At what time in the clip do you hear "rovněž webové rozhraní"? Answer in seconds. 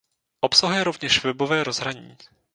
0.83-2.17